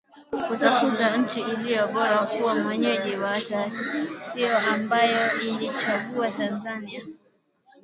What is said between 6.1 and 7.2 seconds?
Tanzania.